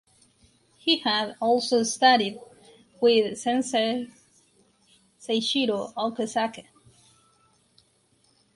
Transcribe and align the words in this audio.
He 0.79 0.97
had 0.97 1.35
also 1.39 1.83
studied 1.83 2.39
with 3.01 3.37
sensei 3.37 4.07
Seishiro 5.19 5.93
Okazaki. 5.93 6.65